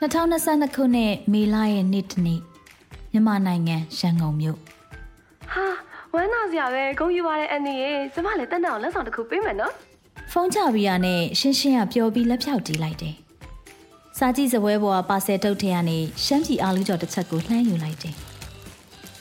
[0.00, 2.40] 2022ခုနှစ်မေလရဲ့နေ့တစ်နေ့
[3.12, 4.58] မြန်မာနိုင်ငံရန်ကုန်မြို့
[5.52, 5.66] ဟာ
[6.14, 9.72] ဝမ်းသာစရာပဲဂုဏ်ယူပါတဲ့အန်ဒီရေကျမလည်းတန်တန်အောင်လက်ဆောင်တစ်ခုပေးမယ်နော်
[10.32, 13.14] ဖုန်းချပြီးရနဲ့ရှင်းရှင်းကပျော်ပြီးလက်ဖြောက်တီးလိုက်တယ်။
[14.18, 18.14] စာကြည့်စပွဲပေါ်ကပါဆယ်တုတ်ထဲကနေရှမ်းပြည်အားလူကျော်တစ်ချက်ကိုလှမ်းယူလိုက်တယ်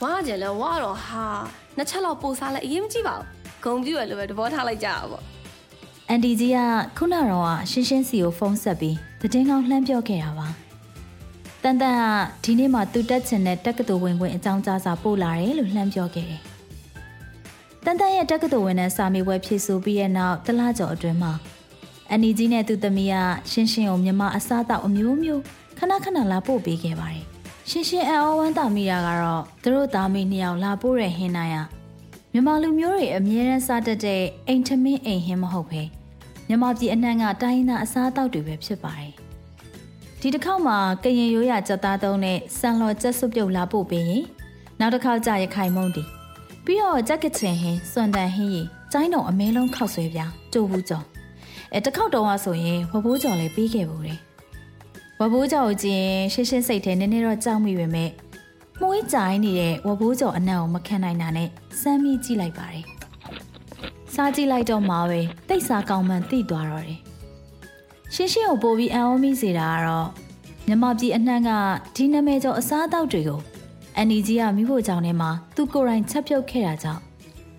[0.02, 1.26] ဝါကြလဲဝါတော့ဟာ
[1.78, 3.28] နှစ်ချက်လောက်ပို့စားလဲအရင်မကြည့်ပါဘူး
[3.64, 5.24] ဂုံပြည့်ရလို့ပဲသဘောထားလိုက်ကြတာပေါ့။
[6.10, 6.60] အန်ဒီကြီးက
[6.98, 10.50] ခုနကတော့ကရှင်းရှင်းစီကိုဖုန်းဆက်ပြီးသတင်းကောင်းလှမ်းပြောခဲ့တာပါ။
[11.70, 12.04] တန်တန်က
[12.44, 16.42] ဒီနေ့မှသူတက်ချင်တဲ့တက္ကသိုလ်ဝင်ခွင့်အကြောင်းကြားစာပို့လာတယ်လို့လှမ်းပြောခဲ့တယ်။
[17.86, 21.34] တန်တန်ရဲ့တက္ကသိုလ်ဝင်တဲ့စာမေးပွဲဖြေဆိုပြီးတဲ့နောက်တစ်လကျော်အတွင်းမှာ
[22.10, 23.16] အန်ဒီကြီးနဲ့သူ့သမီးက
[23.52, 25.42] ရှင်းရှင်းကိုမြန်မာအစားအသောက်အမျိုးမျိုး
[25.78, 27.26] ခဏခဏလာပို့ပေးခဲ့ပါတယ်။
[27.70, 31.58] ရှင်းရှင်းအန်အောဝမ်းတာမိတာကတော့သူတို့သားမိနှစ်ယောက်လာပို့တဲ့ဟင်းနိုင်ရ
[32.32, 35.82] မြန်မာလူမျိုးတွေအမြဲတမ်းစားတတ်တဲ့အိမ်ထမင်းအိမ်ဟင်းမဟုတ်ပဲ
[36.48, 39.14] မြန်မာပြည်အနှံ့ကတိုင်းရင်းသားအစားအသောက်တွေပဲဖြစ်ပါတယ်။
[40.22, 44.24] ဒီတစ်ခေါက်မှာကရင်ရိုးရကြက်သားသုံးနဲ့ဆန်လော်ကြက်စွပ်ပြုတ်လာပို့ပေးရင်
[44.80, 46.04] နောက်တစ်ခေါက်ကြာရခိုင်မုံတီ
[46.66, 50.20] ပြီးတော့ကြက်ကချင်ဟင်းစွန်တန်ဟင်းရီကျိုင်းတုံအမဲလုံးခောက်ဆွဲပြ
[50.54, 51.06] ကြိုးဘူးကြော်
[51.74, 54.20] အဲတစ်ခေါက်တုံးကဆိုရင်ဝဘိုးကြော်လည်းပြီးခဲ့ဘူးတယ်
[55.20, 58.10] ဝဘိုးကြော်ကိုကြည့်ရင်ရှင်းရှင်းစိတ်ထဲနည်းနည်းတော့ကြောက်မိပေမဲ့
[58.82, 62.86] မွေးကြိုင်းနေတဲ့ဝဘိုးကြော်အနံ့ကိုမခံနိုင်တာနဲ့စမ်းမိကြည့်လိုက်ပါတယ်
[64.14, 67.07] စားကြည့်လိုက်တော့မှပဲတိတ်စာကောင်းမှန်သိသွားတော့တယ်
[68.14, 70.08] ရှင်းရှင်းကိုပို့ပြီးအံ့ဩမိစေတာကတော့
[70.68, 71.50] မြမပြည်အနှံ့က
[71.96, 73.40] ဒီနာမည်ကျော်အစားအသောက်တွေကို
[73.96, 77.02] အန်နီကြီးကမိဖို့ကြောင့်ထဲမှာသူကိုယ်တိုင်ချက်ပြုတ်ခဲ့တာကြောင့်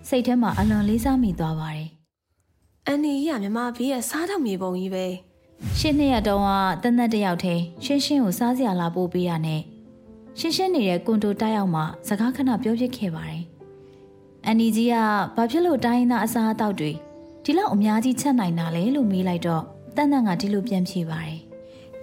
[0.07, 1.89] စိတ်ထဲမှာအလွန်လေးစားမိသွားပါတယ်
[2.87, 5.05] အန်ဒီကြီးကမြမဘီးရဲ့စားတော့မြေပုံကြီးပဲ
[5.79, 6.49] ရှင်းနှစ်ရက်တုန်းက
[6.83, 9.61] တနက်တစ်ယောက်ထဲရှင်းရှင်းကိုစားစရာလာပို့ပေးရနဲ့
[10.39, 13.43] ရှင်းရှင်းနေတဲ့ကွန်တိုတိုက်ရောက်မှစကားခဏပြောပြခဲ့ပါတယ်။
[14.45, 14.95] အန်နီကြီးက
[15.35, 16.91] ဘာဖြစ်လို့တိုင်းရင်းသားအစားအသောက်တွေ
[17.43, 19.63] ဒီလောက်အများကြီးချက်နိုင်တာလဲလို့မေးလိုက်တော့
[19.99, 21.39] တန်တန်ကဒီလိုပြန်ဖြေပါတယ်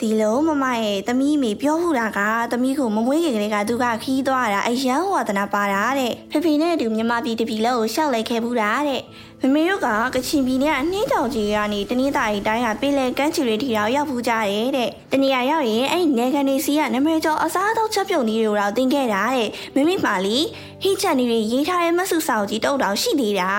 [0.01, 2.21] ဒီလိုမမရဲ့သမီးမိပြောမှုတာက
[2.53, 9.03] သမီးကိုမမွေးခင်ကလေးကသူကခီးသွားတာအယံဝါဒနာပါတာတဲ့ဖေဖေနဲ့အတူမြန်မာပြည်တပြည်လုံးကိုရှောက်လိုက်ခဲ့ဘူးတာတဲ့
[9.43, 20.37] မမေတို့ကကချင်ပြည်နယ်အနှင်းတောင်ကြီးကနေတနင်္သာရီတိုင်းကပြည်လဲကမ်းခြေတွေထီတော်ရောက်ဖူးကြတယ်တဲ့တနေရာရောက်ရင်အဲ့ဒီနေကန်နေစီကနမဲကျော်အစားအသောက်ချက်ပြုတ်နည်းတွေတော့တင်ခဲ့တာတဲ့မမေမှလီ
[20.83, 23.51] ဟိချက်နည်းတွေရေးထားတဲ့မဆုဆောက်ကြီးတုတ်တောင်ရှိသေးတာ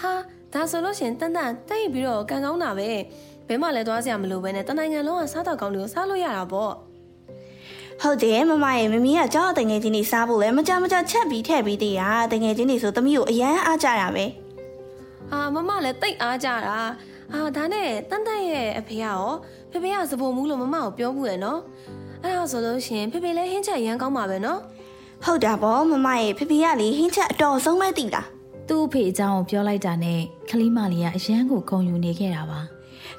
[0.00, 2.90] ဟာ ဒါဆိုလို့ရှရင်တန်တန်တိတ်ပြီးတော့ကန်ကောင်းတာပဲ
[3.48, 6.72] ဘဲမှလည်းသွားစရာမလိုပဲနဲ့တနိုင်ငံလုံးကစားတော့ကောင်းတွေကိုစားလို့ရတာပေါ့
[8.02, 14.24] ဟုတ်တယ်မမရဲ့မမီးကကြောက်တငယ်ချင်းတွေစားဖို့လဲမကြမကြချက်ပြီးထည့်ပြီးသေးတာတငယ်ချင်းတွေဆိုသမီးကိုအရန်အားကြတာပဲ
[15.30, 16.78] ဟာမမလည်းတိတ်အားကြတာ
[17.32, 19.24] အာဒါနဲ့တန်တန်ရဲ့အဖေကရော
[19.70, 21.60] ဖေဖေကစပုံမူးလို့မမကိုပြောဘူးရယ်နော်
[22.22, 24.60] အဲ့ဒါဆိုလို့ရှရင်ဖေဖေလည်းဟင်းချက်ရမ်းကောင်းပါပဲနော်
[25.24, 28.26] ဟုတ်တာဗောမမရဲ့ဖေဖေကလေဟင်းချက်အတော်ဆုံးပဲတည်လား။
[28.68, 30.20] သူ့အဖေအကြောင်းကိုပြောလိုက်တာနဲ့
[30.50, 32.60] ခလီမလေးကအရန်ကိုခုံယူနေခဲ့တာပါ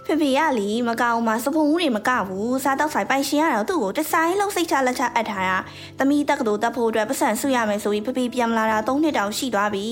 [0.05, 5.57] ဖေဖေကလေမကောင်းမှစဖုံမှုတွေမကဘူးစားတော့ဆိုင်ပိုင်ရှင်ရတော့သူ့ကိုတဆိုင်လုံးစိတ်ချလက်ချအပ်ထားတာ
[5.97, 9.87] သမီးတက်ကတူတက်ဖို့အတွက်ပတ်စံဆုရမယ်ဆိုပြီးဖေဖေပြန်မလာတာ၃နှစ်တောင်ရှိသွားပြီ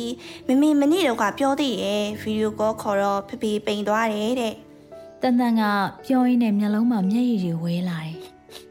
[0.48, 4.54] မမေမနေ့တော့ကပြောသေးတယ်ဗီဒီယိုကောခေါ်တော့ဖေဖေပိန်သွားတယ်တဲ့။
[5.22, 5.62] တန်တန်က
[6.06, 8.18] ပြောရင်းနဲ့မျက်လုံးမှာမျက်ရည်တွေဝဲလာတယ်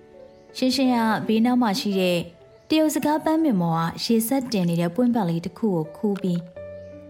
[0.57, 2.19] ။ရှင်းရှင်းကဘေးနောက်မှာရှိတဲ့
[2.69, 6.41] တရုတ်စကားပန်းပင်ပေါ်ကရေဆက်တင်နေတဲ့ပွင့်ပတ်လေးတစ်ခုကိုခူးပြီး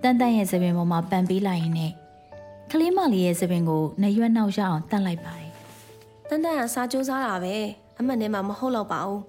[0.03, 1.93] တန်တန်ရဲ့သပင်ပေါ်မှာပန်ပေးလိုက်ရင်နဲ့
[2.71, 5.51] ကလေးမလေးရဲ့သပင်ကိုနှရွက်နောက်ရအောင်တတ်လိုက်ပါတယ်
[6.29, 7.55] တန်တန်ကစားကြိုးစားတာပဲ
[7.99, 9.23] အမှတ်နဲ့မှမဟုတ်တော့ပါဘူး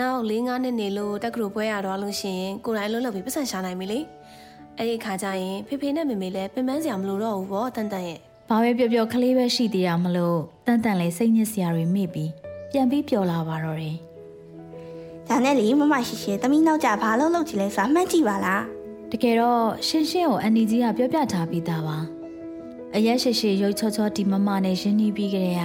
[0.00, 3.98] နောက်၄၅နှစ်နေလို့တက်ကလူပွဲရတော့လို့ရှရင်ကိုယ်တိုင်လုံးလုံးပြီးပတ်စံရှာနိုင်ပြီလေ
[4.78, 8.18] အဲ့ဒီခါကျရင်ဖေဖေနဲ့မေမေလည်းပင်ပန်းစရာမလိုတော့ဘူးပေါ့တန်တန်ရဲ့။
[8.50, 12.30] ဘာပဲပြောပြောကလေးပဲရှိသေးတာမလို့တန်တန်လေးစိတ်ညစ်စရာတွေမိပြီး
[12.70, 13.96] ပြန်ပြီးပျော်လာပါတော့တယ်
[15.28, 18.62] ဒါနဲ့လေမမရှိရှိသမီးနောက်ကြဘာလို့လုပ်ချင်လဲဆိုတာမှတ်ကြည့်ပါလား။
[19.16, 21.98] တကယ်တော့ရှင်းရှင်းကိုအန်ဒီကြီးကပြောပြထားပြီးသားပါ။
[22.96, 25.62] အရက်ရှိရှိရုပ်ချောချောဒီမမနဲ့ရင်းနှီးပြီးကြတဲ့က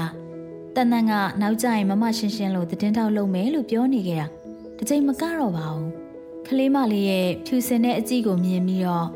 [0.75, 4.27] တန်တန်ကနောက်ကျရင်မမရှင်းရှင်းလို့သတင်းထောက်လုပ်မယ်လို့ပြောနေကြတာ။
[4.77, 5.89] တစ်ချိန်မကတော့ပါဘူး။
[6.47, 9.07] ကလေးမလေးရဲ့ဖြူစင်တဲ့အကြည့်ကိုမြင်ပြီးတော့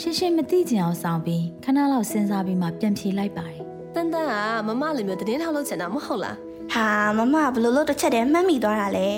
[0.00, 3.60] ရှင်းရှင်းမသိကြအောင်ဆောင်ပြီးခဏလောက်စဉ်းစားပြီးမှပြန်ဖြေလိုက်ပါတယ်။
[3.94, 4.32] တန်တန်က
[4.66, 6.36] မမလိုမျိုးတင်းထောက်လုပ်ချင်တာမဟုတ်လား
[6.72, 6.88] ဟာ
[7.18, 9.08] မမဘလို့လို့တစ်ချက်တည်းမှတ်မိသွားတာလဲ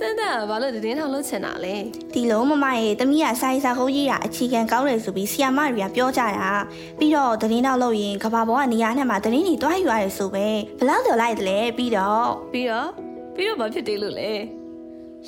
[0.00, 1.76] တန်တန်ကဘာလို့တင်းထောက်လုပ်ချင်တာလဲ
[2.14, 6.50] ဒီလိုမမရဲ့သမီးကစာရေးစာခုံးရေးတာအခြေခံကောင်းတယ်ဆိုပြီးဆီယာမတွေကပြောကြတာ
[6.98, 10.46] ပြီးတော့သတင်းတော့လို့ရင်ကဘာပေါ်ကနေရာနဲ့မှာသတင်းတွေတွားယူရတယ်ဆိုပဲ
[10.78, 12.88] ဘယ်လောက်တော်လိုက်တယ်လဲပြီးတော့ပြီးတော့
[13.34, 14.30] ပြီးတော့ဘာဖြစ်တယ်လို့လဲ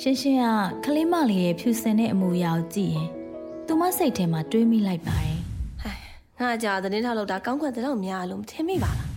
[0.01, 0.39] ရှင်းရှင်း
[0.83, 3.07] ကကလေးမလေးရဲ့ဖြူစင်တဲ့အမူအရာကိုကြည့်ရင်
[3.67, 5.37] သူမစိတ်ထဲမှာတွေးမိလိုက်ပါတယ်
[5.81, 5.97] ဟဲ့
[6.39, 9.14] ငါကြာသတင်းထောက်လုပ်တာကောင်းခွင့်တော့များလို့မထင်မိပါလား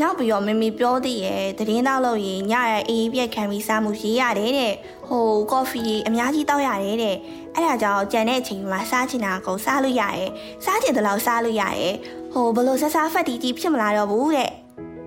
[0.00, 4.74] နောက်ပြီးတော့မမေပြောသေးရဲ့သတင်းတော့လို့ရင်ညရဲ့အေးပြက်ခံပြီးစားမှုရေးရတယ်တဲ့
[5.08, 7.16] ဟိုကော်ဖီအများကြီးတောက်ရတယ်တဲ့
[7.54, 10.28] အဲ့ဒါကြောင့်ကြံတဲ့အချိန်မှာစားချင်တာကိုစားလို့ရတယ်
[10.64, 11.94] စားချင်တဲ့လောက်စားလို့ရတယ်
[12.32, 14.50] ဟိုဘလို့ဆဆဖတ်တီကြီးဖြစ်မလာတော့ဘူးတဲ့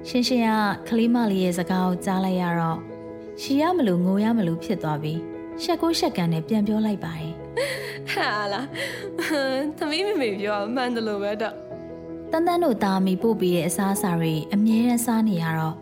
[0.07, 0.50] ရှင်ရှင်က
[0.88, 2.78] ခလေးမလေးရဲ့စကားကိုကြားလိုက်ရတော့
[3.42, 5.19] ရှီရမလို့ငိုရမလို့ဖြစ်သွားပြီး
[5.63, 7.31] ရှက်ကိုရှက်ကန်နဲ့ပြန်ပြောလိုက်ပါတယ်
[8.12, 8.68] ဟာလား
[9.78, 11.54] သမီးမမေပြောမှန်တယ်လို့ပဲတော့
[12.37, 15.75] တန်တန်တို့သားမိပို့ပြီးတဲ့အစားအစာတွေအမြဲတမ်းစားနေရတော့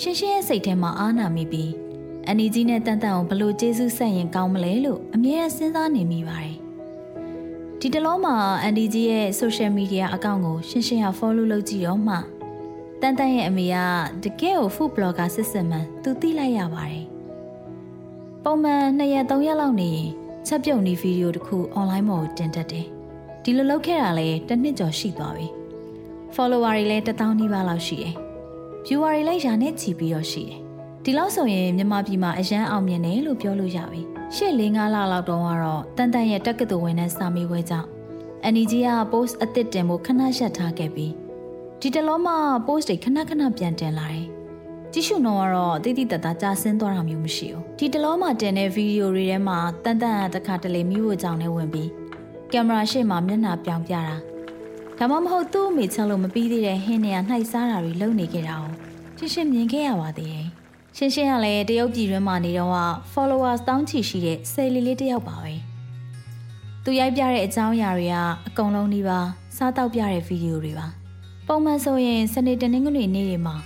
[0.00, 1.70] ရှင်ရှင်ရဲ့စိတ်ထဲမှာအားနာမိပြီး
[2.26, 6.56] အန်နီကြီးနဲ့တန်တန်ကိုဘလို့ကျေးဇူးဆက်ရင်ကောင်းမလဲလို့အမြဲတမ်းစဉ်းစားနေမိပါတယ်
[7.80, 12.16] ဒီတလုံးမှာအန်ဒီကြီးရဲ့ social media အကောင့်ကိုရှင်ရှင်က follow လုပ်ကြည့်တော့မှ
[13.00, 13.76] တန်တန်ရဲ့အမေက
[14.22, 17.06] တကယ်ကို food blogger စစ်စစ်မှန်သူသိလိုက်ရပါတယ်
[18.44, 20.10] ပုံမှန်2ရက်3ရက်လောက်နေရင်
[20.46, 22.86] ချက်ပြုတ်နေဗီဒီယိုတစ်ခု online ပေါ်ကိုတင်တတ်တယ်
[23.42, 25.59] ဒီလိုလုပ်ခဲ့တာလည်းတစ်နှစ်ကျော်ရှိသွားပြီ
[26.34, 28.14] follower တွေလည်း1000နီးပါးလောက်ရှိတယ်
[28.86, 30.58] viewer တွေလည်းရာနဲ့ချီပြီးတော့ရှိတယ်
[31.04, 34.02] ဒီလောက်ဆိုရင်မြန်မာပြည်မှာအရန်အောင်မြင်တယ်လို့ပြောလို့ရပြီ
[34.34, 37.88] ရှေ့၄၅လလောက်တုန်းကတော့တန်တန်ရဲ့တက္ကသိုလ်ဝင်တဲ့စာမေးပွဲကြောင့်
[38.44, 41.12] အန်နီဂျီက post အသစ်တင်ဖို့ခဏရှက်ထားခဲ့ပြီး
[41.80, 42.36] ဒီတလုံးမှာ
[42.66, 44.26] post တွေခဏခဏပြန်တင်လာတယ်
[44.92, 51.90] ကြည့်ရှုနှောကတော့တိတိတတ်တာကြာဆင်းသွားတာမျိုးမရှိဘူးဒီတလုံးမှာတင်တဲ့ဗီဒီယိုတွေထဲမှာတန်တန်ကတစ်ခါတလေမိဖို့ကြောင့်လည်းဝင်ပြီး
[52.52, 54.16] ကင်မရာရှေ့မှာမျက်နှာပြောင်ပြတာ
[55.02, 58.70] ဒါမှမဟုတ်သူ့အမေချက်လို့မပြီးသေးတဲ့ဟင်းနေရနှိုက်စားတာတွေလုပ်နေကြတာကို
[59.18, 60.46] ရှင်းရှင်းမြင်ခဲ့ရပါသေးတယ်
[60.96, 62.78] ရှင်းရှင်းကလည်းတရုတ်ပြည်တွင်းမှာနေတော့က
[63.12, 65.54] followers တောင်းချီရှိတဲ့ဆယ်လီလေးတစ်ယောက်ပါပဲ
[66.84, 68.16] သူရိုက်ပြတဲ့အကြောင်းအရာတွေက
[68.46, 69.18] အကုန်လုံးဒီပါ
[69.56, 70.86] စားတောက်ပြတဲ့ဗီဒီယိုတွေပါ
[71.46, 73.56] ပုံမှန်ဆိုရင်စနေတနင်္ဂနွေနေ့တွေမှာ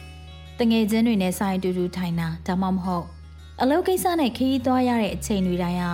[0.58, 3.06] တငယ်ချင်းတွေနဲ့ဆိုင်တူတူထိုင်တာဒါမှမဟုတ်
[3.60, 5.92] အလုပ်ကိစ္စနဲ့ခရီးသွားရတဲ့အချိန်တွေတိုင်းဟာ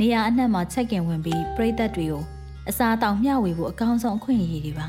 [0.00, 2.24] နေရာအနှံ့မှာချက်ကင်ဝင်ပြီးပြည်သက်တွေကို
[2.70, 4.88] အစားအသောက်မျှဝေဖို့အကောင်းဆုံးအခွင့်အရေးတွေပါ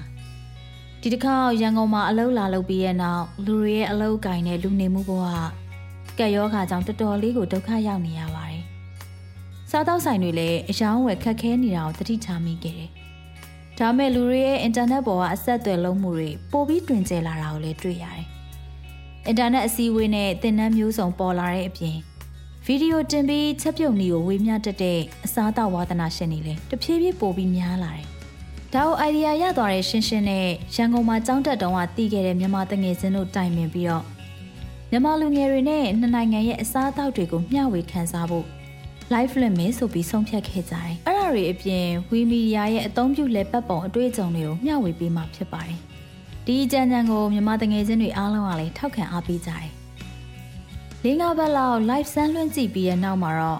[1.01, 5.23] ဒီတစ်ခါရန်ကုန်မှာအလုပ်လာလုပ်ပြီးရဲ့နောက်လူတွေရဲ့အလုပ်ကိုင်တဲ့လူနေမှုဘဝ
[6.17, 8.63] ကကက်ရောဂါကြောင့်တော်တော်လေးကိုဒုက္ခရောက်နေရပါတယ်
[9.71, 12.89] စားတောက်ဆိုင်တွေလည်းအယောင်းဝယ်ခက်ခဲနေတာကိုတတိထားမိခဲ့တယ်
[13.77, 18.25] ဒါမဲ့လူတွေရဲ့အင်တာနက်ပေါ်ကအဆက်အသွယ်လုံးမှုတွေပိုပြီးတွင်ကျယ်လာတာကိုလည်းတွေ့ရတယ်
[19.27, 21.97] အင်တာနက်အစည်းအဝေးနဲ့သင်တန်းမျိုးစုံပေါ်လာတဲ့အပြင်
[22.65, 28.05] ဗီဒီယိုတင်ပြီးချက်ပြုတ်နည်းကိုဝေမျှတတ်တဲ့အစားအသောက်ဝါသနာရှင်တွေလည်းတဖြည်းဖြည်းပိုပြီးများလာတယ်။
[28.73, 34.03] ဒါကိုအိုင်ဒီယာရသွားတဲ့ရှင်းရှင်းနဲ့ရန်ကုန်မှာကျောင်းတက်တုန်းကတည်ခဲ့တဲ့မြန်မာတငယ်ချင်းတို့တိုင်ပင်ပြီးတော့
[34.91, 38.45] မြန်မာလူငယ်တွေနဲ့နှစ်နိုင်ငံရဲ့အစားအသောက်တွေကိုမျှဝေခန်းစားဖို့
[39.13, 45.79] live လွှင့်မယ်ဆိုပြီးဆုံးဖြတ်ခဲ့ကြတယ်။အဲ့ဒါတွေအပြင်ဝီမီဒီယာရဲ့အသုံးပြုလက်ပတ်ပုံအတွေ့အကြုံတွေကိုမျှဝေပေးမှဖြစ်ပါတယ်။
[46.45, 49.71] ဒီကြံကြံကိုမြန်မာတငယ်ချင်းတွေအားလုံးကလည်းထောက်ခံအားပေးကြတယ်။
[51.05, 53.59] လေးငါးပတ်လောက် live ဆန်းလွှင့်ကြည့်ပြီးတဲ့နောက်မှာတော့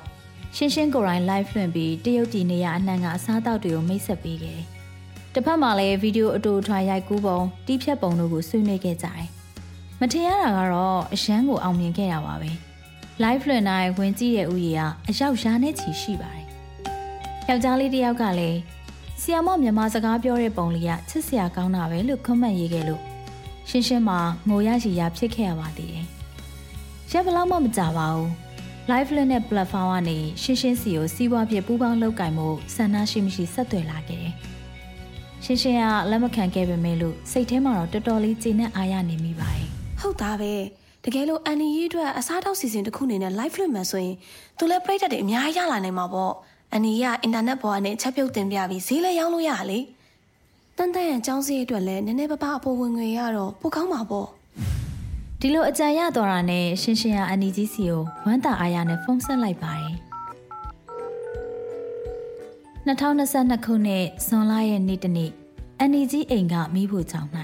[0.55, 4.67] ရှင်းရှင်းကိုယ်တိုင် live လွှင့်ပြီးတရုတ်ပြည်နေရအနှံ့ကအစားအသောက်တွေကိုမိတ်ဆက်ပေးခဲ့တယ်။
[5.33, 9.27] တစ်ဖက်မှာလည်းဗီဒီယိုအတူထွာရိုက်ကူးပုံတီးဖြတ်ပုံတို့ကိုဆွေးနွေးခဲ့ကြတယ်။
[9.99, 12.51] မထင်ရတာကတော့အရန်ကိုအောင်မြင်ခဲ့တာပါပဲ။
[13.23, 16.45] live လွှင့်တိုင်းဝင်ကြည့်တဲ့ဥယေကအရောက်ရာနဲ့ချီရှိပါတယ်။
[17.49, 18.59] ယောက်ျားလေးတစ်ယောက်ကလည်း
[19.21, 23.01] ဆီယမော့မြန်မာစကားပြောတဲ့ပုံလေးကချစ်စရာကောင်းတာပဲလို့ခွန်းမှတ်ရေးခဲ့လို့
[23.69, 26.07] ရှင်းရှင်းမှာငိုရရှိရဖြစ်ခဲ့ရပါသေးတယ်။
[27.13, 28.27] ရက်ဘလောက်မှမကြပါဘူး။
[28.91, 34.33] live လွှင့်တဲ့ platform ကနေရှင်းရှင်းစီကိုစီးပွားဖြစ်ပူးပေါင်းလုပ်ကင်မှုဆန္ဒရှိမရှိဆက်သွယ်လာခဲ့တယ်။
[35.43, 39.67] ရှင်းရှင်းကလက်မခံခဲ့ပေမဲ့လို့စိတ်ထဲမှာတော့တော်တော်လေးကျေနပ်အားရနေမိပါတယ်။
[40.01, 40.53] ဟုတ်သားပဲ
[41.03, 44.15] တကယ်လို့အန်နီရေးအတွက်အစားတောက်စီစဉ်တစ်ခုအနေနဲ့ live လွှင့်မယ်ဆိုရင်
[44.57, 46.33] သူလည်းပြိတ္တတွေအများကြီးရလာနိုင်မှာပေါ့
[46.71, 49.80] အန်နီကအင်တာနက်ပေါ်ကနေချက်ပြုတ်တင်ပြပြီးဈေးလည်းရောင်းလို့ရလေ
[50.77, 54.27] တန်တန်ရဲ့အကြောင်းစရိတ်အတွက်လည်းနည်းနည်းပါးပါးအပေါ်ဝင်ငွေရတော့ပိုကောင်းမှာပေါ့
[55.44, 59.95] ဒီလိုအကြံရတော်တာနဲ့ရှင်းရှင်းကအန်ဒီကြီးစီကိုဝမ်းသာအားရနဲ့ဖုန်းဆက်လိုက်ပါတယ်
[62.88, 65.31] 2022ခုနှစ်ဇွန်လရဲ့နေ့တစ်နေ့
[65.80, 67.30] အန်ဒီကြီးအိမ်ကမိဖို့ကြောင့်၌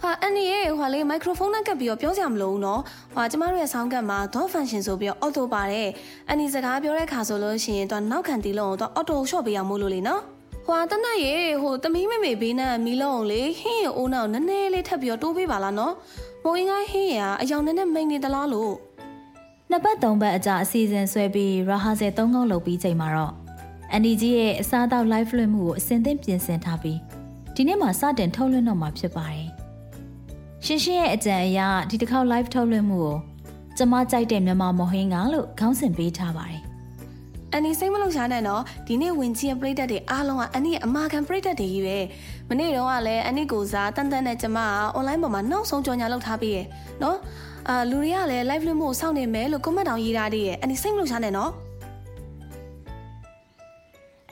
[0.00, 2.80] ဟာအန်နီရဲ့ဟွာလေးမိုက်ခရိုဖုန်းနဲ့ကပ်ပြီးတော့ပြောစရာမလိုဘူးနော်
[3.14, 5.88] ဟွာကျမတို့ရဲ့ဆောင်းကတ်မှာ dot function ဆိုပြီးတော့ auto ပါတယ်
[6.28, 10.22] အန်နီစကားပြောတဲ့ခါဆိုလို့ရှိရင်တော့နောက်ခံတီးလုံးတော့ auto shot ပေးရမို့လို့လေနော်
[10.66, 15.94] ဟွာတနက်ရေဟိုတမီးမေမေဘေးနဲ့မီးလုံးလေဟင်းရအိုးနောက်နည်းနည်းလေးထပ်ပြီးတော့တိုးပေးပါလားနော်
[16.44, 18.74] မိုးအင်းကဟင်းရအယောင်နဲ့နဲ့မိန်နေသလားလို့
[19.70, 23.32] နှစ်ပတ်သုံးပတ်အကြာအစီအစဉ်ဆွဲပြီးရာဟာဆယ်သုံးခေါက်လုပ်ပြီးချိန်မှာတော့
[23.92, 26.98] အန်ဒီကြီးရဲ့အစားအသောက် live လွှင့်မှုကိုအစဉ်သင့်ပြင်ဆင်ထားပြီး
[27.54, 29.48] ဒီနေ့မှစတင်ထုတ်လွှင့်တော့မှာဖြစ်ပါတယ်။
[30.64, 33.16] ရှင်းရှင်းရဲ့အကြံအရဒီတစ်ခေါက် live ထုတ်လွှင့်မှုကို
[33.76, 36.62] ကျမကြိုက်တဲ့မြန်မာမဟင်းကလို့ခေါင်းစဉ်ပေးထားပါတယ်။
[37.56, 41.98] အန်နီစိတ်မလုံးရှားနဲ့နော်ဒီနေ့ဝင်ချင်းပရိသတ်တွေအားလုံးကအန်နီရဲ့အမာခံပရိသတ်တွေကြီးပဲ
[42.48, 46.66] မနေ့တော့ကလည်းအန်နီကိုစားတန်တန်နဲ့ကျမက online ပေါ်မှာနောက်ဆုံးကြော်ညာလုပ်ထားပြီးရယ်
[47.02, 47.18] နော်
[47.68, 51.50] အာလူတွေကလည်း live လွှင့်မှုစောင့်နေမယ်လို့ comment တောင်ရေးထားသေးရဲ့အန်နီစိတ်မလုံးရှားနဲ့နော်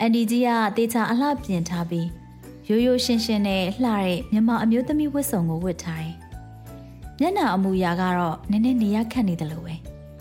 [0.01, 2.07] အန်ဒီကြီးကတေချာအလှပြင်ထားပြီး
[2.69, 6.15] ရိုးရိုးရှင်းရှင်းနဲ့လှတဲ့မြန်မာအမျိုးသမီးဝတ်စုံကိုဝတ်ထားတယ်။
[7.21, 9.75] မျက်နှာအမူအရာကတော့နည်းနည်းနေရခတ်နေတယ်လို့ပဲ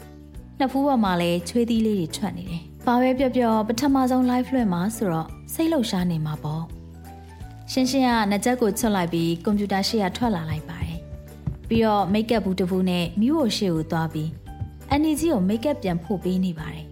[0.58, 6.64] ။နှစ်ဖူးပေါ်မှာလည်းချွေးသီးလေးတွေထွက်နေတယ်။ ဘာပဲပြောပြောပထမဆုံး live လွှင့်မှာဆိုတော့စိတ်လှုပ်ရှားနေမှာပေါ့။
[7.72, 10.98] ရှင်းရှင်းကနှကြက်ကိုချွတ်လိုက်ပြီးကွန်ပျူတာရှေ့ကထွက်လာလိုက်ပါတယ်။
[11.68, 14.30] ပြီးတော့မိတ်ကပ်ဘူးတစ်ဘူးနဲ့မိဖို့ရှေ့ကိုသွားပြီး
[14.90, 16.86] အန်နီကြီးကိုမိတ်ကပ်ပြန်ဖို့ပေးနေပါတယ်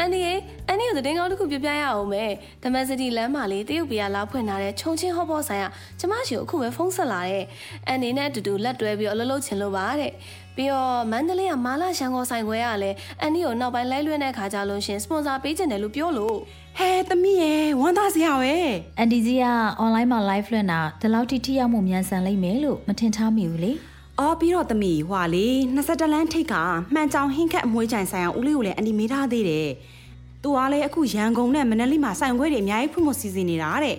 [0.00, 0.34] အန်ဒီရေ
[0.68, 2.30] အန်ဒီကိုသတင်းကောင်းတစ်ခုပြပြရအောင်မယ်
[2.62, 5.66] ဒမက်စတီလမ်းမှာလေးတရုတ်ပြည်ကလာဖွင့်ထားတဲ့ခြုံချင်းဟော့ဘောဆိုင်က
[6.00, 7.44] ကျမရှိကိုအခုပဲဖုန်းဆက်လာတဲ့
[7.86, 10.12] အန်ဒီနဲ့အတူတူလက်တွဲပြီးတော့အလုပ်လုပ်ချင်လို့ပါတဲ့
[10.56, 12.90] ပြီးတော့မန္တလေးကမာလာရှန်ကိုဆိုင်ခွဲရလဲ
[13.20, 16.36] အန်ဒီကိုနောက်ပိုင်းလိုက်လွှင့်တဲ့ခါကြလို့ရှင်စပွန်ဆာပေးချင်တယ်လို့ပြောလို့
[16.78, 18.56] ဟဲသမီးရဲ့ဝမ်းသာစရာပဲ
[18.98, 19.46] အန်ဒီကြီးက
[19.78, 23.72] အွန်လိုင်းမှာ live လွှင့်တာဒီလောက်ထိထိရောက်မှုမြန်ဆန်လိမ့်မယ်လို့မထင်ထားမိဘူးလေ
[24.20, 25.46] အော်ပြီးတော့သမီးဟွာလေ
[25.76, 26.54] 20လမ်းထိတ်က
[26.94, 29.68] မှန်ကြောင်ဟင်းခက်အမွှေးချိုင်ဆိုင်အောင်ဦးလေးကိုလည်းအန်တီမေးထားသေးတယ်။
[30.42, 33.96] သူကလည်းအခုရန်ကုန်နဲ့မန္တလေးမှာဆိုင်ခွဲတွေအများကြီးဖွင့်ဖို့စီစဉ်နေတာတဲ့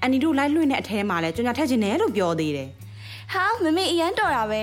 [0.00, 2.68] အန်တီတို့လိုက်လွှင့်တဲ့အထဲမှာလည်းကြွညာထက်ချင်တယ်လို့ပြောသေးတယ်
[3.32, 4.60] ဟာမမေအရန်တော်တာပဲ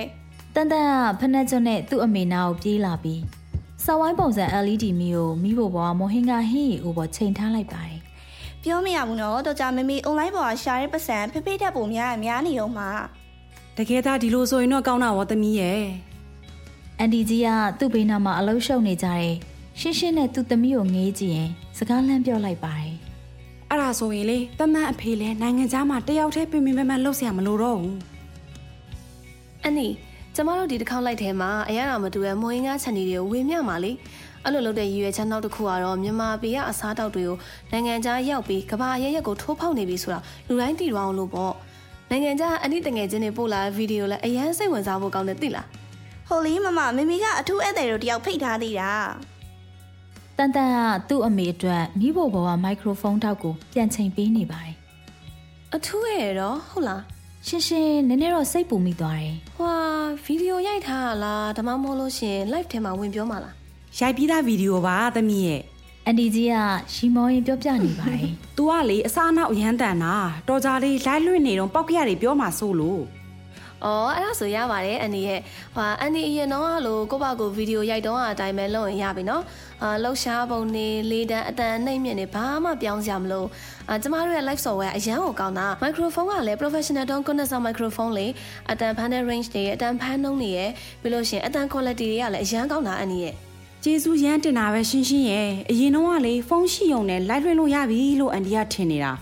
[0.54, 3.20] တန်တန်ကဖက်နှက်ကျွန်းနဲ့သူ့အမေနာကိုပြေးလာပြီး
[3.84, 7.98] စောက်ဝိုင်းပုံစံ LED မီကိုမိဖို့ပေါ်ကမိုဟင်ကဟင်းရီအိုပေါ်ချိန်ထားလိုက်ပါတယ်
[8.62, 12.90] ပြောမရဘူးနော်တော့ကြမမေအွန်လိုင်းပေါ်ကရှာတဲ့ပတ်စံဖေဖေတက်ပုံများအများနေတော့မှာ။
[13.78, 15.82] တကယ်သားဒီလိုဆိုရင်တော့ကောင်းတာရောသမီးရဲ့
[16.98, 17.48] အန်တီကြီးက
[17.78, 19.32] သူ့ဘေးနားမှာအလုံးရှုပ်နေကြတယ်
[19.80, 22.94] ရှင်းရှင်းနဲ့သူ့သမီးကိုငေးကြည့်ရင်စကားလန့်ပြောလိုက်ပါတယ်
[23.68, 27.98] အဲ့ဒါဆိုရင်လေတမန်အဖေလဲနိုင်ငံသားမှာတယောက်တည်းပြင်ပင်ပန်းလှုပ်ဆရာမလို့တော့ဘူး
[29.62, 29.88] အန်နီ
[30.34, 33.92] ကျမတို့ဒီတစ်ခေါက်လိုက်ထဲမှာအရာတော်မတူတဲ့မွေငါချန်နီတွေကိုဝေမျှမှာလေ
[34.44, 37.36] အဲ့လိုလုပ်တဲ့ရည်ရွယ်ချက်နောက်တစ်ခုကတော့မြန်မာပြည်ကအစားတောက်တွေကို
[37.70, 41.51] နိုင်ငံခြားရောက်ပြီးကမ္ဘာအရရက်ကိုထိုးဖောက်နေပြီဆိုတာလူတိုင်းသိသွားအောင်လို့ပေါ့
[42.14, 45.66] နိုင်ငံခြားအနိတငယ်ချင်းတွေပို့လာတဲ့ဗီဒီယိုလည်းအရန်စိတ်ဝင်စားဖို့ကောင်းတယ်သိလား
[46.28, 48.90] ဟိုလီမမမမေကအထူးဧည့်သည်တို့တယောက်ဖိတ်ထားသေးတာ
[50.36, 50.76] တန်တန်က
[51.08, 54.74] သူ့အမေအတွက်မိဖို့ပေါ်ကမိုက်ခရိုဖုန်းတောက်ကိုပြန်ချိန်ပေးနေပါတယ်
[55.74, 57.02] အထူးရဲ့တော့ဟုတ်လား
[57.46, 59.74] ရှင်းရှင်းနည်းနည်းတော့စိတ်ပူမိသွားတယ်ဟွာ
[60.24, 63.54] ဗီဒီယိုရိုက်ထားတာလားဒါမှမဟုတ်လို့ရှရင် live ထဲမှာဝင်ပြောမှာလား။
[63.98, 65.62] ရိုက်ပြီးသားဗီဒီယိုပါသမီးရဲ့
[66.06, 66.56] အန်ဒီကြီးက
[66.92, 70.14] ရှီမောရင်ပြောပြနေပါတယ်။ तू ကလေအစားအနောက်အရန်တန်တာ
[70.48, 73.02] တော်ကြလေးလိုက်လွှင့်နေတော့ပောက်ခရတွေပြောမှဆိုလို့။
[73.84, 75.40] အော်အဲ့ဒါဆိုရပါတယ်အန်ဒီရဲ့
[75.74, 79.42] ဟွာအန်ဒီအရင်တော့လို့ကိုယ့်ဘာကိုဗီဒီယိုရိုက်တော့အတိုင်းပဲလုပ်ရင်ရပြီနော်။
[79.82, 83.44] အာလှုပ်ရှားပုံနေလေးတန်းအတန်နှိမ့်မြင့်နေဘာမှပြောင်းစရာမလို။
[83.88, 88.26] အာကျမတို့ရဲ့ live software အရန်ကိုကောင်းတာ။ microphone ကလည်း professional tone condenser microphone လေ
[88.70, 90.70] အတန်ဖန်းတဲ့ range တွေရဲ့အတန်ဖန်းနှုန်းတွေရဲ့
[91.02, 93.36] ပြီးလို့ရှရင်အတန် quality တွေကလည်းအရန်ကောင်းတာအန်ဒီရဲ့
[93.84, 99.12] ကျေးဇူးရမ်းတင်တာပဲရှင်းရှင်းရဲ့အရင်တော့ကလေဖုန်းရှိုံနဲ့လိုက်လွှင့်လို့ရပြီလို့အန်ဒီကထင်နေတာ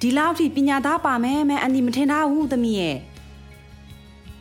[0.00, 2.96] ဒီလောက်ထိပညာသားပါမယ်မဲအန်ဒီမထင်ထားဘူးသမီးရဲ့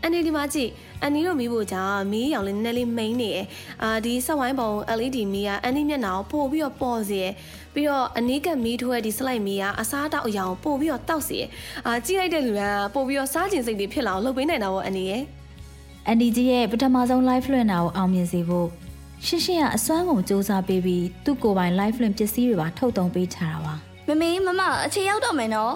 [0.01, 0.69] အန်ဒီဒီမှာကြည့်
[1.01, 3.45] အန်ဒီတို့မီးဖို့ကြာမီးရောင်လေးနည်းနည်းလေးမိန်နေတယ်
[3.83, 7.33] အာဒီဆက်ဝိုင်းပုံ LED မီးကအန်ဒီမျက်နှာကိုပို့ပြီးတော့ပေါ်စေရယ်
[7.73, 11.49] ပြီးတော့အနီးကမီးထိုးရဲ့ဒီစလိုက်မီးကအစားတောက်အရာကိုပို့ပြီးတော့တောက်စေရယ်
[11.87, 12.61] အာကြည့်လိုက်တဲ့လူက
[12.93, 15.23] ပို့ပြီးတော့စားကျင်စိတ်တွေဖြစ်လာအောင်လုပ်ပေးနိုင်တာပေါ့အန်ဒီရဲ့
[16.07, 18.84] အန်ဒီကြီးရဲ့ပထမဆုံး live လွှင့်တာကိုအောင်မြင်စေဖို့
[19.23, 23.73] ရှင်းရှင်းကအစွမ်းကုန်စူးစမ်းပေးပြီးသူ့ကိုယ်ပိုင် live လွှင့်ပစ္စည်းတွေပါထုတ်သုံးပေးချတာပါ
[24.07, 25.73] မမေမမအခြေရောက်တော့မယ်နော်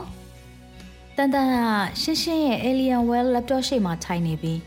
[1.17, 1.55] တန်တန်က
[2.01, 4.58] ရှင်းရှင်းရဲ့ Alien Well laptop ရှိမှထိုင်နေပြီး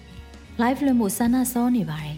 [0.62, 2.16] live လွှင့်မှုစမ်းသပ်စောနေပါတယ်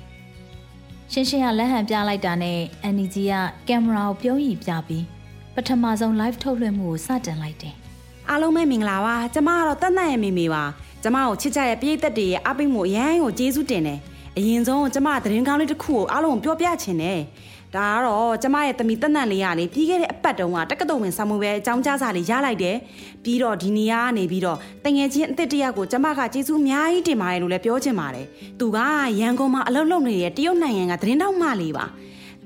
[1.12, 3.34] ရှင်းရှင်းကလက်ဟန်ပြလိုက်တာနဲ့အန်ဒီကြီးက
[3.68, 5.04] ကင်မရာကိုပြုံးရည်ပြပြီး
[5.54, 7.75] ပထမဆုံး live ထုတ်လွှင့်မှုကိုစတင်လိုက်တယ်
[8.30, 10.64] အားလုံးပဲမင်္ဂလာပါကျမကတော့တတ်တတ်ရဲ့မိမိပါ
[11.02, 14.00] ကျမကိုချစ်ကြတဲ့ပရိသတ်တွေရဲ့အပိတ်မှုအရန်ကိုကျေးဇူးတင်တယ်
[14.38, 17.21] အရင်ဆုံးကျမသတင်းကောင်းလေးတစ်ခုကိုအားလုံးကိုပြောပြချင်တယ်
[17.75, 22.76] ဒါကတော့ကျမရဲ့တမီတက်နန့်လေးရလေပြီးခဲ့တဲ့အပတ်တုန်းကတက္ကသိုလ်ဝင်ဆောင်မှုပဲအကြောင်းကြားစာလေးရလိုက်တယ်
[23.25, 28.26] ပြီးတော့ဒီနေရာကနေပြီးတော့တငယ်ချင်းအစ်စ်တယောက်ကိုကျမကကျေးဇူးအများကြီးတင်ပါတယ်လို့လည်းပြောချင်ပါတယ်
[28.61, 28.79] သူက
[29.21, 31.85] ရန်ကုန်မှာအလုပ်လုပ်နေတဲ့တရုတ်နိုင်ငံကသတင်းတောက်မလေးပါ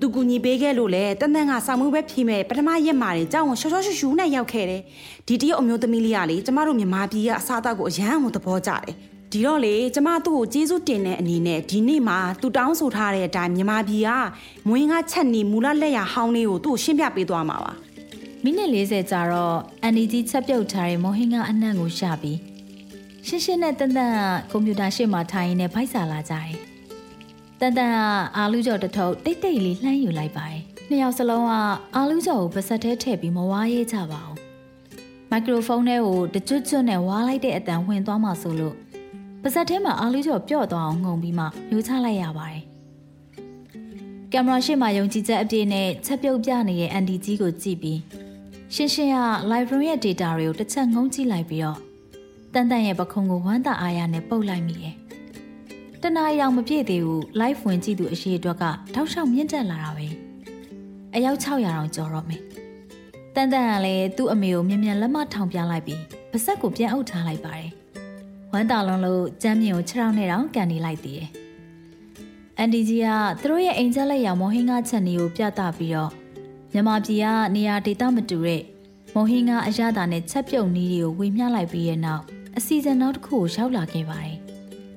[0.00, 4.82] သူကူညီပေးခဲ့လို့လေတန်တန်ကဆောင်မှုပဲဖြေမဲ့ပထမရက်မှာလေကြောင်းကိုရှော့ရှော့ရှူရှူနဲ့ရောက်ခဲ့တယ်
[5.26, 8.94] ဒီတရုတ်အမျိုးသမီးလေးကလေကျမတို့မြန်မာပြည်ကအစားအသောက်ကိုအရန်ကိုသဘောကျတယ်
[9.32, 14.10] ဒီတော့လေကျမသူ့ကိုကျေးဇူးတင်တဲ့အနေနဲ့ဒီနေ့မှာသူတောင်းဆိုထားတဲ့အတိုင်းမြန်မာပြည်က
[14.68, 17.72] မွေးငါချက်နေမူလလက်ရဟောင်းလေးကိုသူ့ကိုရှင်းပြပေးသွားမှာပါ
[18.42, 22.38] မိနစ်40ကြာတော့အန်ဒီကြီးချက်ပြုတ်ထားတဲ့မော်ဟင်ကအနံ့ကိုရှာပြီး
[23.26, 24.20] ရှင်းရှင်းနဲ့တန်တန်က
[24.50, 26.52] ကွန်ပျူတာရှေ့မှာထိုင်ရင်းနဲ့ဖိုက်စာလာကြတယ်။
[27.60, 27.98] တန်တန်က
[28.36, 31.52] အာလူကျော်တစ်ထုပ်တိတ်တိတ်လေးလှမ်းယူလိုက်ပါတယ်။နှစ်ယောက်စလုံးက
[31.94, 34.36] အာလူကျော်ကိုပါစက်ထဲထည့်ပြီးမဝါရဲကြပါဘူး။
[35.30, 38.76] မိုက်ခရိုဖုန်းထဲကိုတကြွကြွနဲ့ဝါလိုက်တဲ့အတန်ဝင်သွားမှဆိုလို့
[39.42, 42.62] ပါဇက်ထဲမှာအားလေးကျော်ပြော့သွားအောင်ငုံပြီးမှယူချလိုက်ရပါတယ်
[44.32, 48.00] ကင်မရာရှေ့မှာယုံကြည်ချက်အပြည့်နဲ့ချက်ပြုတ်ပြနေတဲ့အန်တီကြီးကိုကြည့်ပြီး
[48.74, 49.18] ရှင်းရှင်းက
[49.50, 51.78] live room ရဲ့ data တွေကိုတစ်ချက်ငုံကြည့်လိုက်ပြီးတော့
[52.54, 54.94] တန်တန်ရဲ့ပခုံးကိုဝမ်းသာအားရနဲ့ပုတ်လိုက်မိတယ်။
[56.02, 58.64] တနားရောင်မပြည့်သေးဘူး live ဝင်ကြည့်သူအရေးအတွက်က
[58.94, 60.06] တောက်လျှောက်မြင့်တက်လာတာပဲ။
[61.14, 62.42] အယောက်600တောင်ကျော်တော့မယ်။
[63.34, 67.70] တန်တန်ကလည်းသူ့အမေကိုမြင်မြန်လက်မထောင်ပြလိုက်ပြီးပါဆက်ကိုပြန်အုပ်ထားလိုက်ပါတယ်။
[68.52, 71.28] ဝမ်းသာလုံးလို့ကျမ်းမြင့်ကိုခြေထောက်နဲ့တောင်ကန်နေလိုက်သေးတယ်။
[72.58, 73.08] အန်ဒီကြီးက
[73.40, 76.10] သူတို့ရဲ့အိမ်ချက်လက်ရောင်မော်ဟင်းကားချက်နေကိုပြသပြီးတော့
[76.72, 78.62] မြန်မာပြည်ကနေရာဒေသမတူတဲ့
[79.14, 82.22] မော်ဟင်းကအရသာနဲ့ချက်ပြုတ်နီးတွေကိုဝေမျှလိုက်ပြီးရဲ့နောက်
[82.56, 84.36] အစီအစဉ်နောက်တစ်ခုကိုရောက်လာခဲ့ပါတယ်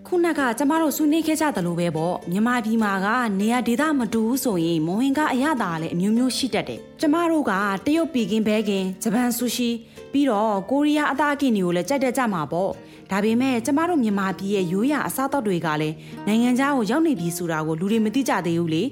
[0.05, 3.08] ခခုနကကျမတို့ဆွေးနွေးခဲ့ကြတယ်လို့ပဲပေါ့မြန်မာပြည်မှာက
[3.39, 7.51] နေရာဒေသမတူဘူးဆိုရင်မော်ဟင်ကအရသာလည်းအမျိုးမျိုးရှိတတ်တယ်ကျမတို့က
[7.86, 9.70] တရုတ်ပီကင်ဘဲကင်ဂျပန်ဆူရှီ
[10.12, 12.72] ပြီးတော့ကိုရီးယားအသားကင်တွေကိုလည်းကြိုက်တတ်ကြမှာပေါ့
[13.11, 15.95] ဒါပေမဲ့ကျမတို့မြန်မာပြည်ရဲ့ရိုးရာအစားအသောက်တွေကလည်း
[16.27, 18.83] နိုင်ငံခြားကိုရောက်နေပြီဆိုတာကိုလူတွေမသိကြသေးဘူးလေ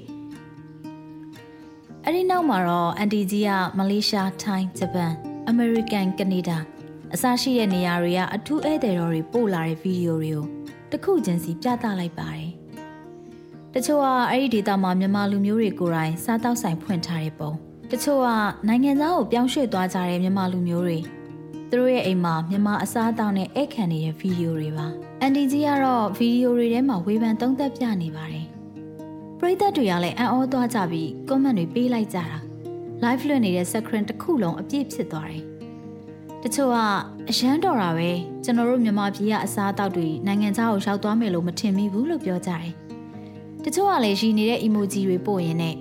[2.04, 5.12] အဲ့ဒီနောက်မှာတော့အန်တီကြီးကမလေးရှားထိုင်းဂျပန်
[5.48, 6.58] အမေရိကန်ကနေဒါ
[7.14, 10.46] အစရှိတဲ့နေရာတွေကအထူးဧည့်သည်တော်တွေပို့လာတဲ့ဗီဒီယိုတွေကို
[10.92, 12.48] တခုချင်းစီပြသလိုက်ပါတယ်။
[13.74, 17.50] တချို့ကအဲ့ဒီဒေသမှာမြန်မာလူမျိုးတွေကိုယ်တိုင်စားတောက်ဆိုင်ဖွင့်ထားတဲ့ပုံ။
[17.90, 18.28] တချို့က
[18.68, 20.98] နိုင်ငံသားကိုပြောင်းရွှေ့သွားကြတဲ့မြန်မာလူမျိုးတွေ
[21.70, 24.86] သူတို့ရဲ့အိမ်မှာမြန်မာအစားအသောက်နဲ့အိတ်ခံနေတဲ့ဗီဒီယိုတွေပါ။
[25.20, 28.46] အန်တီကြီးကတော့ဗီဒီယိုတွေထဲမှာဝေဖန်သုံးသပ်ပြနေပါတယ်။
[29.38, 32.38] ပရိသတ်တွေကလည်းအံ့ဩသွားကြပြီး comment တွေပေးလိုက်ကြတာ။
[33.04, 35.44] live လွှင့်နေတဲ့ screen တစ်ခုလုံးအပြည့်ဖြစ်သွားတယ်
[36.42, 36.76] တချို့က
[37.30, 38.10] အရန်တော်တာပဲ
[38.44, 42.72] ကျွန်တော်တို့မြန်မာပြည်ကအစားအသောက်တွေနိုင်ငံခြားကိုရောက်သွားမယ်လို့မထင်မိဘူးလို့ပြောကြတယ်။
[43.64, 45.76] တချို့ကလည်းရှိနေတဲ့ emoji တွေပို့ရင်နဲ့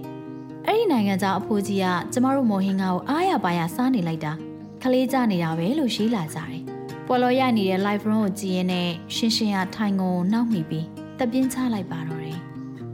[0.65, 4.48] အဲ့ဒီနိုင်ငံခြားအဖိုးကြီးကကျမတို့မော်ဟင်ကာကိုအားရပါရစားနေလိုက်တာ
[4.83, 6.61] ခလေးကြနေတာပဲလို့ရှိလာကြတယ်။
[7.07, 10.85] ပေါ်လော်ရနေတဲ့ live room ကိုကြည့်ရင်နဲ့ရှင်းရှင်းရထိုင်ကုန်နှောက်မိပြီး
[11.19, 12.39] တပြင်းချလိုက်ပါတော့တယ်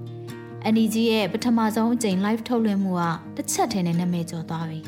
[0.64, 3.04] ။အန်ဒီကြီးရဲ့ပထမဆုံးအကြိမ် live ထုတ်လွှင့်မှုက
[3.36, 4.80] တစ်ချက်တည်းနဲ့နာမည်ကျော်သွားပြီ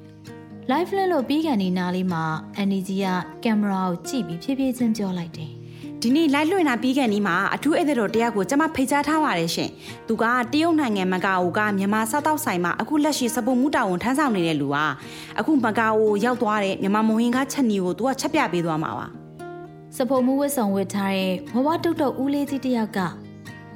[0.70, 2.24] ။live လွှင့်လို့ပြီးကန်ဒီနားလေးမှာ
[2.56, 3.06] အန်နီဂျီက
[3.44, 5.55] ကင်မရာကိုကြည့်ပြီးဖြည်းဖြည်းချင်းပြောလိုက်တယ်
[6.02, 9.70] ဒီနေ့ live လွှင့်တာပြီးကန်ဒီမှာအထူးဧည့်သည်တော်တယောက်ကိုကျွန်မဖိတ်ကြားထားပါတယ်ရှင်။
[10.08, 14.84] သူကတရုတ်နိုင်ငံမကာအိုကမြန်မာစားတောက်ဆိုင်မှာအခုလက်ရှိစပုံမှုတာဝန်ထမ်းဆောင်နေတဲ့လူပါ။
[15.38, 19.06] အခုမကာအိုရောက်သွားတဲ့မြန်မာမွန်ဟင်ကချက်နီကိုသူကချက်ပြပေးသွားမှာပါ။
[19.96, 22.98] စပုံမှုဝတ်ဆောင်ဝတ်ထားတဲ့ဘဝတုတ်တုတ်ဦးလေးကြီးတယောက်က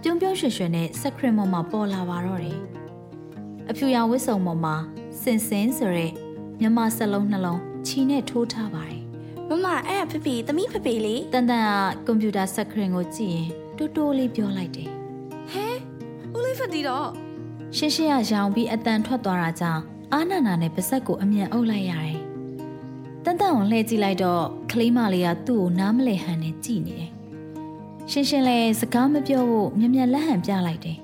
[0.02, 2.58] ပြုံးပြုံးရွှင်ရွှင်နဲ့စခရင်မော်မှာပေါ်လာပါတော့တယ်။
[3.70, 4.74] အဖြူရောင်ဝတ်ဆောင်ပေါ်မှာ
[5.22, 6.10] စင်စင်ဆိုတဲ့
[6.60, 8.99] မြမစလုံးနှလုံးချီနဲ့ထိုးထားပါတယ်
[9.50, 14.88] မမအဲ့ဖဖေသမီးဖဖေလေးတန်တန်ကကွန်ပျူတာစခရင်ကိုကြည့်ရင်တိုးတိုးလေးပြောလိုက်တယ်
[15.50, 15.66] ဟဲ
[16.36, 17.08] ဦးလေးဖတ်တီတော့
[17.76, 19.82] ရှင်းရှင်းရရောင်ပြီးအတန်ထွက်သွားတာကြောင့်
[20.12, 22.18] အာနာနာနဲ့ပါဇက်ကိုအမြန်အုပ်လိုက်ရတယ်
[23.24, 27.10] တန်တန်ကိုလှည့်ကြည့်လိုက်တော့ကလေးမလေးကသူ့ကိုနားမလဲဟန်နဲ့ကြည့်နေတယ်
[28.10, 30.98] ရှင်းရှင်းလဲစကားမပြောဖို့မြင်မြန်လက်ဟန်ပြလိုက်တယ်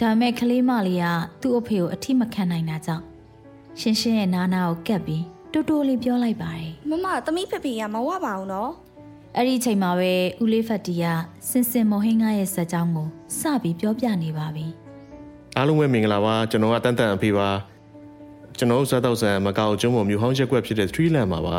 [0.00, 1.06] ဒါမဲ့ကလေးမလေးက
[1.40, 3.04] သူ့အဖေကိုအထိမခံနိုင်တာကြောင့်
[3.80, 8.70] ရှင်ရှင်ရဲ့နားနာကိုကပ်ပြီး တူတူလေးပြောလိုက်ပါတယ်မမသမီးဖဖေကမဝပါဘူးနော်
[9.36, 11.04] အဲ့ဒီချိန်မှာပဲဦးလေးဖတ်တီက
[11.48, 13.08] စင်စင်မဟင်းကားရဲ့ဇာတ်ကြောင်းကို
[13.38, 14.66] စပြီးပြောပြနေပါပြီ
[15.56, 17.48] အားလုံးပဲမင်္ဂလာပါကျွန်တော်ကတန်တန်အဖေပါ
[18.58, 21.58] ကျွန်တော်ဇာတ်တော့ဆန်မကောက်ကျွန်းပေါ်မြို့ဟောင်းရက်ကွက်ဖြစ်တဲ့ Three Land မှာပါ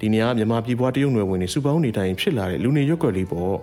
[0.00, 3.56] ဒီနေရာမြန်မာပြည်ပွားတရုတ်နယ်ဝင်တွေစုပေါင်းနေတိုင်းဖြစ်လာတဲ့လူနေရွက်ကွက်လေးပေါ့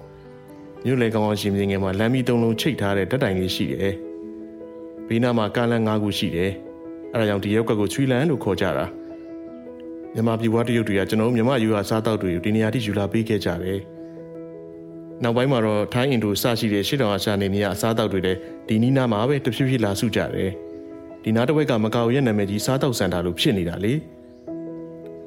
[0.85, 3.93] မြို့လေကောင်းအောင်ရှင်မြင်းငယ်မှာလမ်းမီသုံးလုံးချိတ်ထားတဲ့တက်တိုင်လေးရှိတယ်
[5.07, 6.51] ဘေးနားမှာကားလမ်း၅ခုရှိတယ်
[7.13, 8.85] အဲဒါကြောင့်ဒီရုပ်ကက်ကိုချွီလန်လို့ခေါ်ကြတာ
[10.13, 13.79] မြန်မာပြည်ဘွားတရုတ်တွေကကျွန်တော်မြန်မာယူဟာစားတောက်တွေကိုဒီနေရာထိယူလာပေးခဲ့ကြတယ်
[15.23, 20.51] နောက်ပိုင်းမှာတော့ထိုင်းအင်ဒိုစရှိတဲ့ရှစ်တောင်အာရှနေနေရအစားတောက်တွေလည်းဒီနီးနားမှာပဲတဖြည်းဖြည်းလာစုကြတယ်
[21.23, 23.93] ဒီနားတစ်ဝက်ကမကောက်ရဲ့နာမည်ကြီးစားတောက်စင်တာလို့ဖြစ်နေတာလေ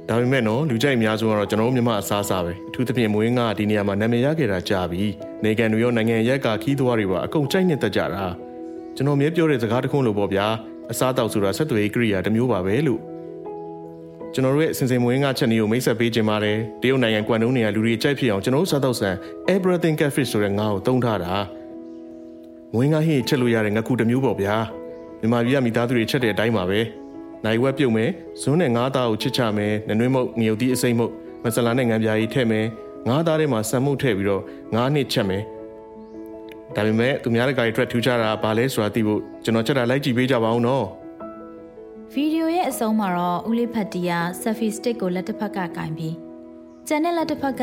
[0.09, 5.03] ဒါပေမဲ့နော်လူကြိုက်အများဆုံးကတော့ကျွန်တော်မြန်မာအစားအစာပဲအထူးသဖြင့်မွေးငါဒီနေရာမှာနာမည်ရခဲ့တာကြာပြီ
[5.45, 8.25] နေကန်တွေရောနိုင်ငံရက်ကခီးသွားတွေပါအကုန်ကြိုက်နေတတ်ကြတာ
[8.97, 10.47] ကျွန်တော်မြဲပြောတဲ့စကားတခုလို့ပေါ့ဗျာ
[10.91, 13.12] အစားတောက်ဆိုတာဆက်သွယ်ရေးကိရိယာတစ်မျိုးပါပဲလို့
[14.35, 19.15] ကျွန်တော်တို့ရဲ့စင်စင်မွေးငါချက်နေကိုမိတ်ဆက်ပေးခြင်းပါတယ်တရုတ်နိုင်ငံကွမ်တုံးနေရလူတွေကြိုက်ဖြစ်အောင်ကျွန်တော်တို့စားတောက်ဆန်
[19.55, 21.33] everything catfish ဆိုတဲ့ငါးကိုသုံးထားတာ
[22.75, 24.57] မွေးငါဟင်းချက်လို့ရတဲ့ငါးခုတစ်မျိုးပေါ့ဗျာ
[25.21, 26.81] မြန်မာပြည်ကမိသားစုတွေချက်တဲ့အတိုင်းပါပဲ
[27.45, 28.11] နိုင်ဝက်ပြုတ်မယ်
[28.43, 31.13] ဇွန်းနဲ့ငါးသားကိုချစ်ချမယ်နနွေးမုတ်ငရုတ်သီးအစိမ့်မုတ်
[31.45, 32.67] မဆလာနဲ့ငံပြားကြီးထည့်မယ်
[33.09, 34.43] ငါးသားထဲမှာဆန်မှုတ်ထည့်ပြီးတော့
[34.75, 35.43] ငါးနှစ်ချက်မယ်
[36.77, 41.02] ဒါပေမဲ့သူများတကာတွေအတွက်ထူးခြားတာဘာလဲဆိုတာသိဖို့ကျွန်တော်ချက်တာလိုက်ကြည့်ပေးကြပါဦးနော်ဗီဒီယိုရဲ့
[42.73, 46.17] အဆုံးမှာတော့ဦးလေးဖတ်တီကဆယ်ဖီစတစ်ကိုလက်တစ်ဖက်ကကင်ပြီး
[46.89, 47.63] ကျန်တဲ့လက်တစ်ဖက်က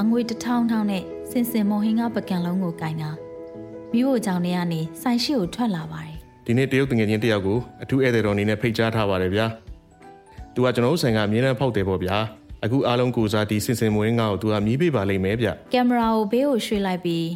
[0.00, 3.10] အငွေတထောင်းထောင်းနဲ့စင်စင်မုံဟင်းကပကံလုံးကိုကင်တာ
[3.92, 6.14] မိဖို့ကြောင့်နေကနေဆိုင်ရှိကိုထွက်လာပါတယ်
[6.46, 9.46] ဒီနေ့တရုတ်တငယ်ချင်းတယောက်ကိုအထူးဧည့်သည်တော်အနေနဲ့ဖိတ်ကြားထားပါတယ်ဗျာ
[10.54, 12.16] သူကကျွန်တော်တို့ဆိုင်ကအမြဲတမ်းဖောက်တယ်ပေါ့ဗျာ
[12.64, 17.28] အခုအားလုံးကိုစားဒီစင်စင်မွေးငါ့ကိုသူကမြည်ပေးပါလိမ့်မယ်ဗျကင်မရာကိုဘေးကိုရွှေ့လိုက်ပြီး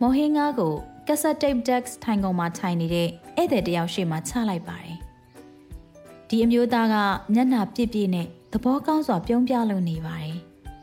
[0.00, 0.74] မော်ဟင်းငါကို
[1.08, 4.98] ကက်ဆက်တိတ်ဒက်စ်ထိုင်ကုန်မှာထိုင်နေတဲ့ဧည့်သည်တယောက်ရှေ့မှာချလိုက်ပါတယ်။
[6.28, 6.96] ဒီအမျိုးသားက
[7.34, 10.36] မျက်နှာပြစ်ပြစ်နဲ့သဘောကောင်းစွာပြုံးပြလို့နေပါတယ်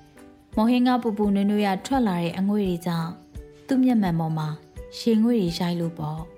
[0.56, 3.12] ။မော်ဟင်းငါပူပူနွေ့နွေ့ရထွက်လာတဲ့အငွေ့တွေကြောင့်
[3.68, 4.48] သူ့မျက်မှန်ပေါ်မှာ
[4.98, 6.22] ရှည်ငွေ့တွေရိုက်လို့ပေါ့။